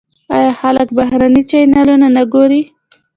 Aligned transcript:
آیا 0.35 0.51
خلک 0.61 0.87
بهرني 0.97 1.41
چینلونه 1.49 2.07
نه 2.15 2.23
ګوري؟ 2.33 2.61